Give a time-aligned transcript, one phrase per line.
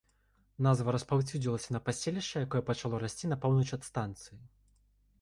[0.67, 4.37] Назва распаўсюдзілася і на паселішча, якое пачало расці на поўнач ад станцыі.